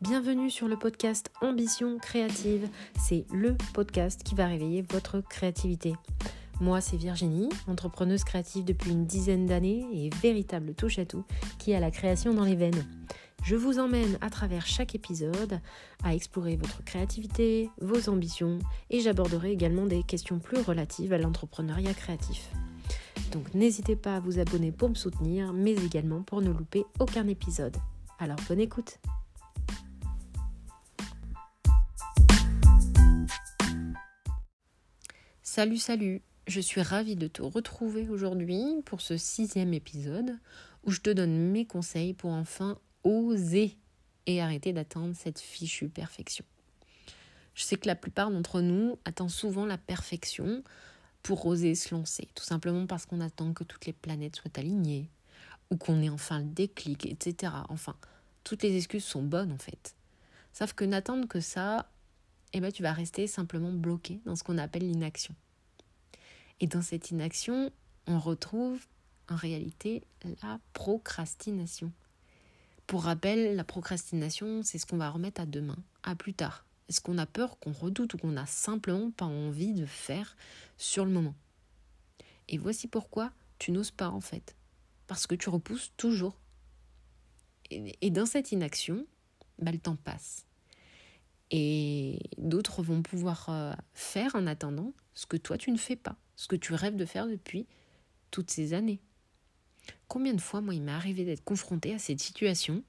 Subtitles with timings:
[0.00, 2.68] Bienvenue sur le podcast Ambition créative.
[2.96, 5.92] C'est le podcast qui va réveiller votre créativité.
[6.60, 11.24] Moi, c'est Virginie, entrepreneuse créative depuis une dizaine d'années et véritable touche-à-tout
[11.58, 12.86] qui a la création dans les veines.
[13.42, 15.58] Je vous emmène à travers chaque épisode
[16.04, 18.60] à explorer votre créativité, vos ambitions
[18.90, 22.50] et j'aborderai également des questions plus relatives à l'entrepreneuriat créatif.
[23.32, 27.26] Donc n'hésitez pas à vous abonner pour me soutenir, mais également pour ne louper aucun
[27.26, 27.76] épisode.
[28.20, 29.00] Alors bonne écoute
[35.58, 40.38] Salut salut, je suis ravie de te retrouver aujourd'hui pour ce sixième épisode
[40.84, 43.76] où je te donne mes conseils pour enfin oser
[44.26, 46.44] et arrêter d'attendre cette fichue perfection.
[47.54, 50.62] Je sais que la plupart d'entre nous attendent souvent la perfection
[51.24, 55.10] pour oser se lancer, tout simplement parce qu'on attend que toutes les planètes soient alignées,
[55.72, 57.52] ou qu'on ait enfin le déclic, etc.
[57.68, 57.96] Enfin,
[58.44, 59.96] toutes les excuses sont bonnes en fait.
[60.52, 61.90] Sauf que n'attendre que ça,
[62.52, 65.34] eh ben, tu vas rester simplement bloqué dans ce qu'on appelle l'inaction.
[66.60, 67.70] Et dans cette inaction,
[68.06, 68.84] on retrouve
[69.28, 70.02] en réalité
[70.42, 71.92] la procrastination.
[72.86, 76.64] Pour rappel, la procrastination, c'est ce qu'on va remettre à demain, à plus tard.
[76.88, 80.36] Est-ce qu'on a peur, qu'on redoute ou qu'on n'a simplement pas envie de faire
[80.78, 81.34] sur le moment?
[82.48, 84.56] Et voici pourquoi tu n'oses pas en fait.
[85.06, 86.38] Parce que tu repousses toujours.
[87.70, 89.06] Et, dans cette inaction,
[89.58, 90.46] bah, le temps passe.
[91.50, 96.16] Et d'autres vont pouvoir euh, faire en attendant ce que toi tu ne fais pas,
[96.38, 97.66] ce que tu rêves de faire depuis
[98.30, 99.00] toutes ces années.
[100.06, 102.82] Combien de fois, moi, il m'est arrivé d'être confronté à cette situation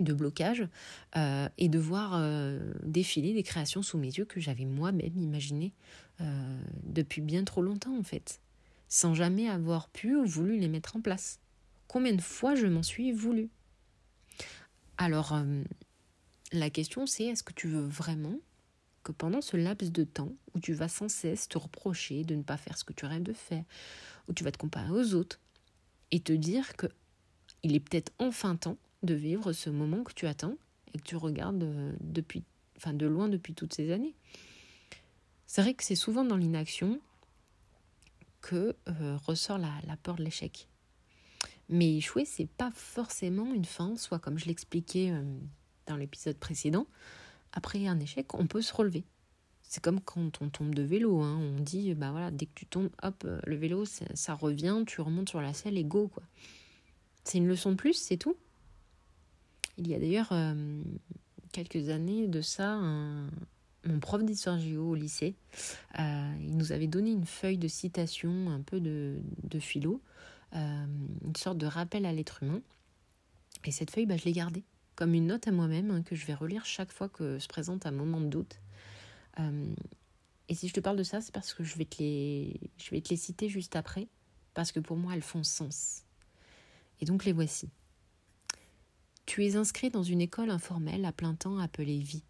[0.00, 0.68] de blocage
[1.16, 5.72] euh, et de voir euh, défiler des créations sous mes yeux que j'avais moi-même imaginées
[6.20, 8.40] euh, depuis bien trop longtemps en fait,
[8.88, 11.40] sans jamais avoir pu ou voulu les mettre en place.
[11.88, 13.48] Combien de fois je m'en suis voulu?
[14.98, 15.38] Alors,
[16.52, 18.38] la question c'est est-ce que tu veux vraiment
[19.12, 22.56] pendant ce laps de temps où tu vas sans cesse te reprocher de ne pas
[22.56, 23.64] faire ce que tu rêves de faire,
[24.28, 25.40] où tu vas te comparer aux autres,
[26.10, 26.86] et te dire que
[27.62, 30.56] il est peut-être enfin temps de vivre ce moment que tu attends
[30.94, 32.44] et que tu regardes euh, depuis,
[32.76, 34.14] enfin de loin depuis toutes ces années.
[35.46, 37.00] C'est vrai que c'est souvent dans l'inaction
[38.40, 40.68] que euh, ressort la, peur de l'échec.
[41.68, 45.22] Mais échouer, c'est pas forcément une fin, soit comme je l'expliquais euh,
[45.86, 46.86] dans l'épisode précédent,
[47.56, 49.04] après un échec, on peut se relever.
[49.62, 51.36] C'est comme quand on tombe de vélo, hein.
[51.40, 55.28] on dit, bah voilà, dès que tu tombes, hop, le vélo, ça, revient, tu remontes
[55.28, 56.22] sur la selle et go, quoi.
[57.24, 58.36] C'est une leçon de plus, c'est tout.
[59.78, 60.80] Il y a d'ailleurs euh,
[61.50, 62.80] quelques années de ça,
[63.86, 65.34] mon prof d'histoire géo au lycée,
[65.98, 69.18] euh, il nous avait donné une feuille de citation, un peu de,
[69.58, 70.00] philo,
[70.54, 70.86] euh,
[71.24, 72.60] une sorte de rappel à l'être humain.
[73.64, 74.64] Et cette feuille, bah, je l'ai gardée
[74.96, 77.86] comme une note à moi-même hein, que je vais relire chaque fois que se présente
[77.86, 78.58] un moment de doute.
[79.38, 79.74] Euh,
[80.48, 82.90] et si je te parle de ça, c'est parce que je vais, te les, je
[82.90, 84.08] vais te les citer juste après,
[84.54, 86.04] parce que pour moi, elles font sens.
[87.00, 87.68] Et donc les voici.
[89.26, 92.24] Tu es inscrit dans une école informelle à plein temps appelée vie.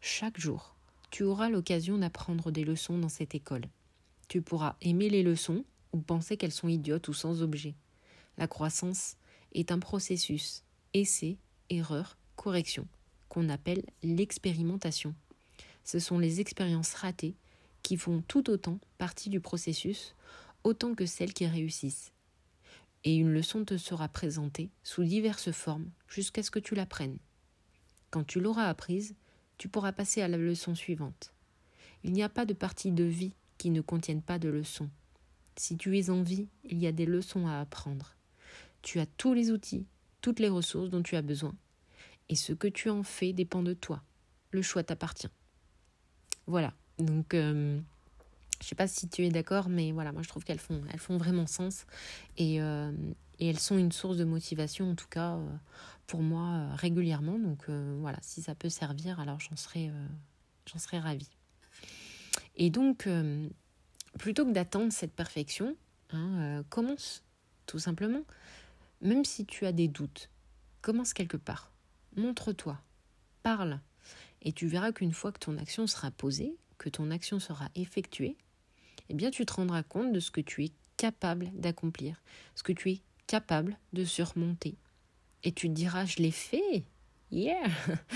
[0.00, 0.74] Chaque jour,
[1.10, 3.66] tu auras l'occasion d'apprendre des leçons dans cette école.
[4.28, 7.74] Tu pourras aimer les leçons ou penser qu'elles sont idiotes ou sans objet.
[8.38, 9.16] La croissance
[9.52, 10.64] est un processus,
[10.94, 11.36] essai,
[11.76, 12.86] erreur, correction,
[13.28, 15.14] qu'on appelle l'expérimentation
[15.84, 17.34] ce sont les expériences ratées
[17.82, 20.14] qui font tout autant partie du processus,
[20.64, 22.12] autant que celles qui réussissent.
[23.04, 27.18] Et une leçon te sera présentée sous diverses formes jusqu'à ce que tu l'apprennes.
[28.10, 29.16] Quand tu l'auras apprise,
[29.58, 31.32] tu pourras passer à la leçon suivante.
[32.04, 34.90] Il n'y a pas de partie de vie qui ne contienne pas de leçons.
[35.56, 38.14] Si tu es en vie, il y a des leçons à apprendre.
[38.82, 39.86] Tu as tous les outils,
[40.22, 41.54] toutes les ressources dont tu as besoin.
[42.30, 44.02] Et ce que tu en fais dépend de toi.
[44.50, 45.28] Le choix t'appartient.
[46.46, 46.72] Voilà.
[46.98, 47.78] Donc, euh,
[48.60, 50.98] je sais pas si tu es d'accord, mais voilà, moi je trouve qu'elles font, elles
[50.98, 51.84] font vraiment sens
[52.36, 52.92] et, euh,
[53.40, 55.48] elles sont une source de motivation, en tout cas euh,
[56.06, 57.38] pour moi régulièrement.
[57.38, 59.90] Donc voilà, si ça peut servir, alors j'en serais,
[60.66, 61.30] j'en serais ravie.
[62.56, 63.08] Et donc,
[64.18, 65.74] plutôt que d'attendre cette perfection,
[66.12, 67.24] hein, commence
[67.66, 68.22] tout simplement.
[69.02, 70.30] Même si tu as des doutes,
[70.80, 71.72] commence quelque part.
[72.16, 72.80] Montre-toi,
[73.42, 73.80] parle,
[74.42, 78.36] et tu verras qu'une fois que ton action sera posée, que ton action sera effectuée,
[79.08, 82.22] eh bien tu te rendras compte de ce que tu es capable d'accomplir,
[82.54, 84.76] ce que tu es capable de surmonter.
[85.42, 86.84] Et tu te diras, je l'ai fait.
[87.32, 87.66] Yeah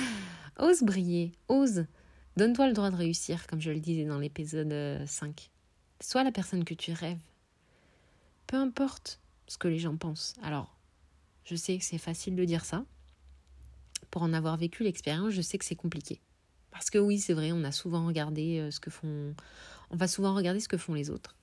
[0.59, 1.87] Ose briller, ose.
[2.37, 5.29] Donne-toi le droit de réussir, comme je le disais dans l'épisode 5.
[5.29, 5.53] Euh,
[6.01, 7.19] Sois la personne que tu rêves.
[8.47, 10.35] Peu importe ce que les gens pensent.
[10.43, 10.76] Alors,
[11.47, 12.85] je sais que c'est facile de dire ça,
[14.11, 16.21] pour en avoir vécu l'expérience, je sais que c'est compliqué.
[16.71, 19.35] Parce que oui, c'est vrai, on a souvent regardé euh, ce que font.
[19.91, 21.37] On va souvent regarder ce que font les autres.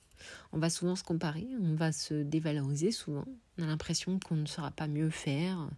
[0.52, 3.26] On va souvent se comparer, on va se dévaloriser souvent.
[3.58, 5.70] On a l'impression qu'on ne saura pas mieux faire.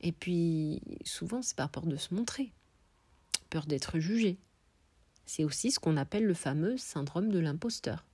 [0.00, 2.52] Et puis, souvent, c'est par peur de se montrer,
[3.50, 4.38] peur d'être jugé.
[5.26, 8.04] C'est aussi ce qu'on appelle le fameux syndrome de l'imposteur.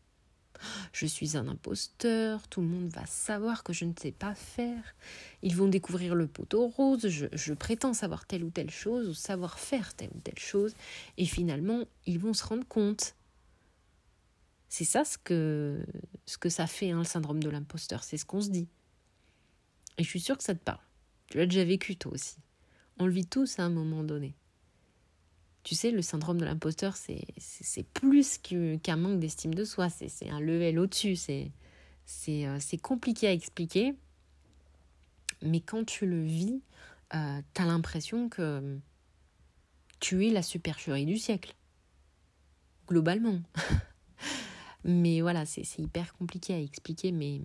[0.93, 4.95] Je suis un imposteur, tout le monde va savoir que je ne sais pas faire.
[5.43, 9.59] Ils vont découvrir le poteau rose, je, prétends savoir telle ou telle chose, ou savoir
[9.59, 10.75] faire telle ou telle chose,
[11.17, 13.15] et finalement, ils vont se rendre compte.
[14.69, 15.85] C'est ça ce que,
[16.27, 18.69] ce que ça fait, hein, le syndrome de l'imposteur, c'est ce qu'on se dit.
[19.99, 20.81] Et je suis sûre que ça te parle.
[21.29, 22.37] Tu l'as déjà vécu toi aussi.
[22.99, 24.35] On le vit tous à un moment donné.
[25.63, 30.41] Tu sais, le syndrome de l'imposteur, c'est plus qu'un manque d'estime de soi, c'est un
[30.41, 33.95] level au-dessus, euh, c'est compliqué à expliquer.
[35.43, 36.63] Mais quand tu le vis,
[37.15, 38.79] euh, tu as l'impression que
[40.01, 41.55] tu es la supercherie du siècle,
[42.89, 43.41] globalement.
[44.85, 47.43] mais voilà, c'est hyper compliqué à expliquer, mais,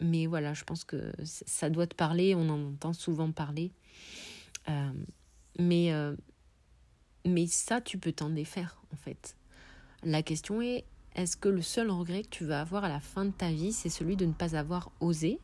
[0.00, 3.72] mais voilà, je pense que ça doit te parler, on en entend souvent parler.
[4.68, 4.92] Euh,
[5.58, 6.14] mais euh,
[7.26, 9.36] mais ça, tu peux t'en défaire, en fait.
[10.02, 10.84] La question est,
[11.14, 13.72] est-ce que le seul regret que tu vas avoir à la fin de ta vie,
[13.72, 15.40] c'est celui de ne pas avoir osé,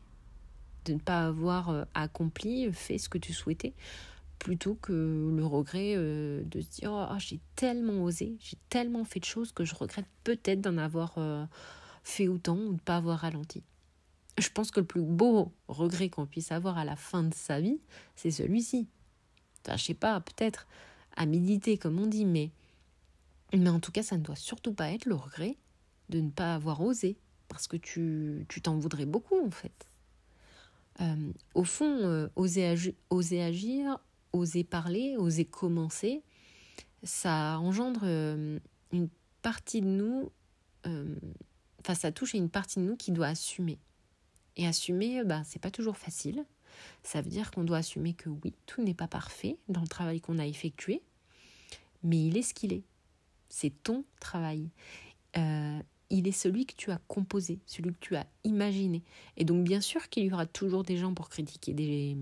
[0.85, 3.73] de ne pas avoir euh, accompli, fait ce que tu souhaitais,
[4.37, 9.19] plutôt que le regret euh, de se dire, oh, j'ai tellement osé, j'ai tellement fait
[9.19, 11.45] de choses que je regrette peut-être d'en avoir euh,
[12.03, 13.63] fait autant ou de ne pas avoir ralenti.
[14.37, 17.61] Je pense que le plus beau regret qu'on puisse avoir à la fin de sa
[17.61, 17.79] vie,
[18.15, 18.87] c'est celui-ci.
[19.65, 20.67] Enfin, je sais pas, peut-être
[21.15, 22.51] à méditer, comme on dit, mais,
[23.53, 25.57] mais en tout cas, ça ne doit surtout pas être le regret
[26.09, 27.17] de ne pas avoir osé,
[27.47, 29.87] parce que tu t'en voudrais beaucoup, en fait.
[31.01, 32.75] Euh, au fond, euh, oser,
[33.09, 33.97] oser, agir,
[34.31, 36.21] oser parler, oser commencer,
[37.01, 38.59] ça engendre euh,
[38.91, 39.09] une
[39.41, 40.31] partie de nous,
[41.79, 43.79] enfin ça touche à une partie de nous qui doit assumer.
[44.55, 46.45] Et assumer, bah, c'est pas toujours facile.
[47.03, 50.21] Ça veut dire qu'on doit assumer que oui, tout n'est pas parfait dans le travail
[50.21, 51.01] qu'on a effectué,
[52.03, 52.83] mais il est ce qu'il est.
[53.49, 54.69] C'est ton travail.
[55.37, 55.79] Euh,
[56.09, 59.03] il est celui que tu as composé, celui que tu as imaginé.
[59.37, 62.17] Et donc bien sûr qu'il y aura toujours des gens pour critiquer des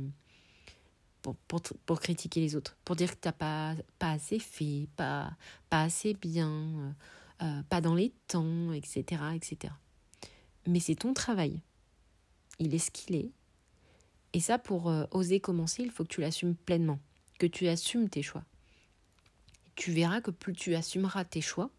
[1.21, 5.31] pour, critiquer les autres, pour dire que tu n'as pas, pas assez fait, pas,
[5.69, 6.91] pas assez bien, euh,
[7.43, 9.21] euh, pas dans les temps, etc.
[9.35, 9.73] etc.
[10.67, 11.61] Mais c'est ton travail.
[12.59, 13.31] Il est ce qu'il est.
[14.33, 16.99] Et ça, pour euh, oser commencer, il faut que tu l'assumes pleinement,
[17.39, 18.43] que tu assumes tes choix.
[19.75, 21.69] Tu verras que plus tu assumeras tes choix,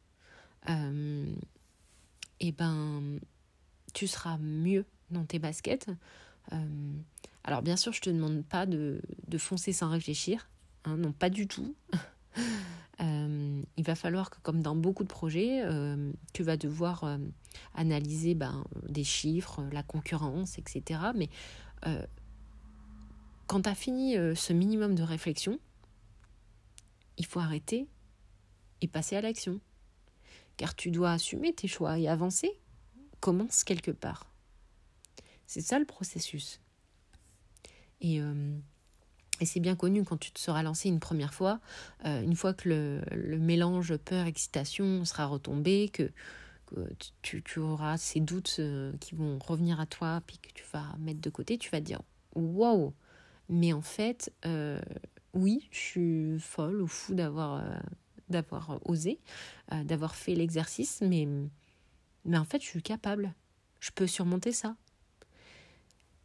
[0.68, 1.34] euh,
[2.40, 3.18] eh ben,
[3.94, 5.88] tu seras mieux dans tes baskets.
[6.52, 6.92] Euh,
[7.44, 9.00] alors bien sûr, je te demande pas de,
[9.38, 10.48] foncer sans réfléchir,
[10.84, 11.74] hein, non pas du tout.
[13.78, 15.64] Il va falloir que, comme dans beaucoup de projets,
[16.32, 17.18] tu vas devoir
[17.74, 21.00] analyser ben, des chiffres, la concurrence, etc.
[21.16, 21.28] Mais
[23.52, 25.60] quand tu as fini euh, ce minimum de réflexion,
[27.18, 27.86] il faut arrêter
[28.80, 29.60] et passer à l'action.
[30.56, 32.50] Car tu dois assumer tes choix et avancer.
[33.20, 34.32] Commence quelque part.
[35.46, 36.62] C'est ça le processus.
[38.00, 38.56] Et, euh,
[39.44, 41.60] c'est bien connu quand tu te seras lancé une première fois,
[42.06, 46.10] euh, une fois que le, mélange peur-excitation sera retombé, que,
[47.20, 48.62] tu, tu, auras ces doutes
[49.00, 51.84] qui vont revenir à toi, puis que tu vas mettre de côté, tu vas te
[51.84, 52.00] dire
[52.34, 52.94] Waouh,
[53.52, 54.80] mais en fait, euh,
[55.34, 57.78] oui, je suis folle ou fou d'avoir euh,
[58.30, 59.20] d'avoir osé,
[59.72, 61.28] euh, d'avoir fait l'exercice, mais,
[62.24, 63.34] mais en fait, je suis capable.
[63.78, 64.74] Je peux surmonter ça.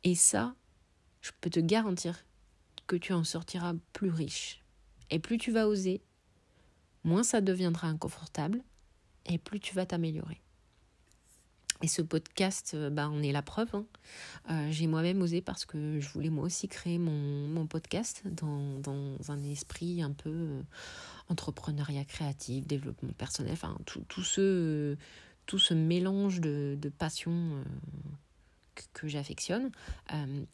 [0.05, 0.55] Et ça,
[1.19, 2.23] je peux te garantir
[2.87, 4.63] que tu en sortiras plus riche.
[5.09, 6.01] Et plus tu vas oser,
[7.03, 8.63] moins ça deviendra inconfortable
[9.25, 10.41] et plus tu vas t'améliorer.
[11.83, 13.69] Et ce podcast, euh, bah, on est la preuve.
[13.73, 13.85] Hein.
[14.49, 18.79] Euh, j'ai moi-même osé parce que je voulais moi aussi créer mon, mon podcast dans,
[18.79, 20.61] dans, un esprit un peu euh,
[21.29, 24.95] entrepreneuriat créatif, développement personnel, enfin tout, tout, ce,
[25.45, 27.63] tout ce mélange de, de passion
[28.93, 29.71] que, j'affectionne.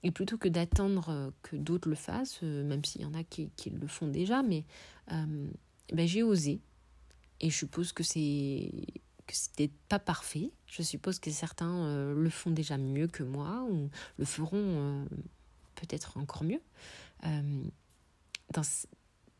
[0.01, 3.69] et plutôt que d'attendre que d'autres le fassent, même s'il y en a qui, qui,
[3.69, 4.63] le font déjà, mais
[5.09, 6.61] ben, j'ai osé.
[7.41, 8.71] Et je suppose que c'est
[9.25, 10.51] que c'était pas parfait.
[10.65, 15.05] Je suppose que certains euh, le font déjà mieux que moi ou le feront euh,
[15.75, 16.61] peut-être encore mieux.
[17.25, 17.63] Euh,
[18.53, 18.63] dans,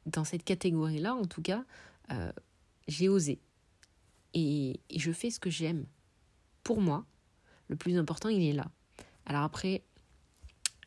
[0.06, 1.64] dans, cette catégorie-là, en tout cas,
[2.88, 3.40] j'ai osé.
[4.34, 5.86] Et, je fais ce que j'aime.
[6.64, 7.06] Pour moi,
[7.68, 8.70] le plus important, il est là.
[9.26, 9.84] Alors après,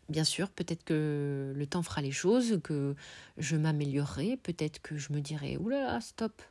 [0.09, 2.95] Bien sûr, peut-être que le temps fera les choses, que
[3.39, 6.43] je m'améliorerai, peut-être que je me dirai oulala, stop,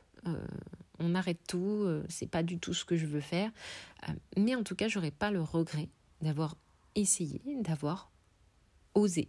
[0.98, 3.50] on arrête tout, euh, c'est pas du tout ce que je veux faire.
[4.08, 5.88] Euh, mais en tout cas, j'aurai pas le regret
[6.20, 6.56] d'avoir
[6.94, 8.10] essayé, d'avoir
[8.94, 9.28] osé.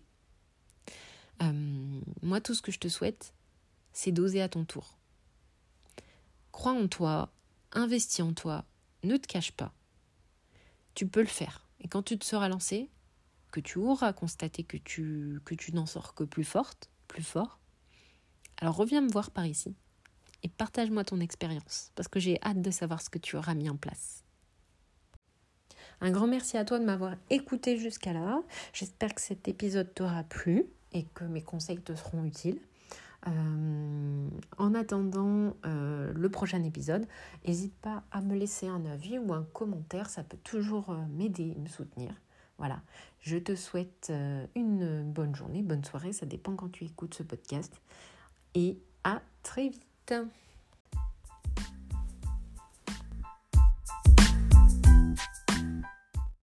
[2.22, 3.34] moi, tout ce que je te souhaite,
[3.94, 4.98] c'est d'oser à ton tour.
[6.52, 7.32] Crois en toi,
[7.72, 8.66] investis en toi,
[9.04, 9.74] ne te cache pas.
[10.96, 11.68] Tu peux le faire.
[11.82, 12.90] Et quand tu te seras lancé,
[13.52, 17.60] que tu auras constaté que tu, que tu n'en sors que plus forte, plus fort,
[18.58, 19.76] alors reviens me voir par ici
[20.44, 23.70] et partage-moi ton expérience parce que j'ai hâte de savoir ce que tu auras mis
[23.70, 24.24] en place.
[26.00, 28.42] Un grand merci à toi de m'avoir écouté jusqu'à là.
[28.74, 32.60] J'espère que cet épisode t'aura plu et que mes conseils te seront utiles.
[33.28, 37.06] Euh, en attendant euh, le prochain épisode,
[37.46, 41.56] n'hésite pas à me laisser un avis ou un commentaire, ça peut toujours euh, m'aider,
[41.56, 42.12] me soutenir.
[42.58, 42.82] Voilà,
[43.20, 44.12] je te souhaite
[44.56, 47.72] une bonne journée, bonne soirée, ça dépend quand tu écoutes ce podcast.
[48.56, 49.87] Et à très vite.
[50.08, 50.32] Então...